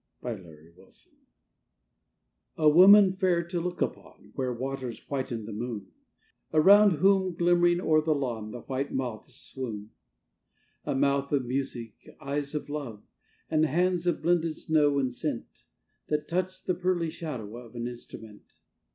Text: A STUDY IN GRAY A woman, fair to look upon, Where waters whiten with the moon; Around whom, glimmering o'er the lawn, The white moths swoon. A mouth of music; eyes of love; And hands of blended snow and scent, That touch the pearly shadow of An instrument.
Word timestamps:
A 0.23 0.29
STUDY 0.33 0.49
IN 0.49 0.73
GRAY 0.73 0.87
A 2.57 2.69
woman, 2.69 3.13
fair 3.13 3.43
to 3.43 3.61
look 3.61 3.83
upon, 3.83 4.31
Where 4.33 4.51
waters 4.51 4.99
whiten 5.07 5.37
with 5.41 5.45
the 5.45 5.53
moon; 5.53 5.91
Around 6.51 6.93
whom, 6.93 7.35
glimmering 7.35 7.79
o'er 7.79 8.01
the 8.01 8.15
lawn, 8.15 8.49
The 8.49 8.61
white 8.61 8.91
moths 8.91 9.35
swoon. 9.35 9.91
A 10.85 10.95
mouth 10.95 11.31
of 11.31 11.45
music; 11.45 11.93
eyes 12.19 12.55
of 12.55 12.67
love; 12.67 13.03
And 13.51 13.65
hands 13.67 14.07
of 14.07 14.23
blended 14.23 14.57
snow 14.57 14.97
and 14.97 15.13
scent, 15.13 15.65
That 16.07 16.27
touch 16.27 16.63
the 16.63 16.73
pearly 16.73 17.11
shadow 17.11 17.57
of 17.57 17.75
An 17.75 17.87
instrument. 17.87 18.55